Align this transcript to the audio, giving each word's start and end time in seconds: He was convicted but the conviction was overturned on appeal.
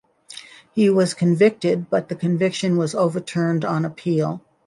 He 0.71 0.89
was 0.89 1.13
convicted 1.13 1.87
but 1.91 2.09
the 2.09 2.15
conviction 2.15 2.75
was 2.75 2.95
overturned 2.95 3.63
on 3.63 3.85
appeal. 3.85 4.41